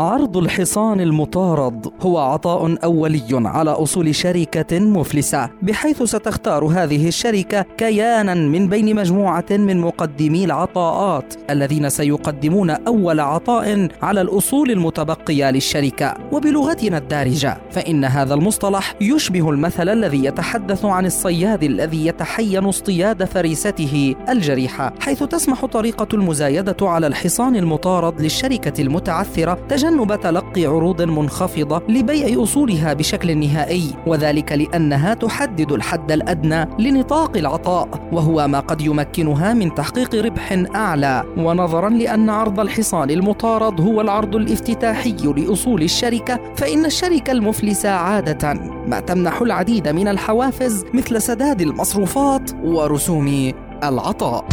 عرض 0.00 0.36
الحصان 0.36 1.00
المطارد 1.00 1.92
هو 2.00 2.18
عطاء 2.18 2.84
أولي 2.84 3.22
على 3.32 3.70
أصول 3.70 4.14
شركة 4.14 4.78
مفلسة 4.78 5.50
بحيث 5.62 6.02
ستختار 6.02 6.64
هذه 6.64 7.08
الشركة 7.08 7.62
كيانا 7.62 8.34
من 8.34 8.68
بين 8.68 8.96
مجموعة 8.96 9.44
من 9.50 9.80
مقدمي 9.80 10.44
العطاءات 10.44 11.34
الذين 11.50 11.88
سيقدمون 11.88 12.70
أول 12.70 13.20
عطاء 13.20 13.88
على 14.02 14.20
الأصول 14.20 14.70
المتبقية 14.70 15.50
للشركة. 15.50 16.14
وبلغتنا 16.32 16.98
الدارجة 16.98 17.58
فإن 17.70 18.04
هذا 18.04 18.34
المصطلح 18.34 18.94
يشبه 19.00 19.50
المثل 19.50 19.88
الذي 19.88 20.24
يتحدث 20.24 20.84
عن 20.84 21.06
الصياد 21.06 21.64
الذي 21.64 22.06
يتحين 22.06 22.64
اصطياد 22.64 23.24
فريسته 23.24 24.14
الجريحة 24.28 24.92
حيث 25.00 25.22
تسمح 25.22 25.64
طريقة 25.64 26.08
المزايدة 26.14 26.76
على 26.82 27.06
الحصان 27.06 27.56
المطارد 27.56 28.20
للشركة 28.20 28.82
المتعثرة 28.82 29.58
تجنب 29.68 29.89
تلقي 30.22 30.66
عروض 30.66 31.02
منخفضة 31.02 31.82
لبيع 31.88 32.42
أصولها 32.42 32.92
بشكل 32.92 33.38
نهائي 33.38 33.94
وذلك 34.06 34.52
لأنها 34.52 35.14
تحدد 35.14 35.72
الحد 35.72 36.12
الأدنى 36.12 36.68
لنطاق 36.78 37.36
العطاء 37.36 37.88
وهو 38.12 38.48
ما 38.48 38.60
قد 38.60 38.80
يمكنها 38.80 39.54
من 39.54 39.74
تحقيق 39.74 40.14
ربح 40.14 40.64
أعلى. 40.74 41.24
ونظرا 41.36 41.88
لأن 41.88 42.30
عرض 42.30 42.60
الحصان 42.60 43.10
المطارد 43.10 43.80
هو 43.80 44.00
العرض 44.00 44.36
الافتتاحي 44.36 45.16
لأصول 45.36 45.82
الشركة 45.82 46.40
فإن 46.56 46.84
الشركة 46.84 47.32
المفلسه 47.32 47.90
عادة 47.90 48.54
ما 48.86 49.00
تمنح 49.00 49.42
العديد 49.42 49.88
من 49.88 50.08
الحوافز 50.08 50.84
مثل 50.94 51.22
سداد 51.22 51.60
المصروفات 51.60 52.50
ورسوم 52.64 53.52
العطاء. 53.84 54.44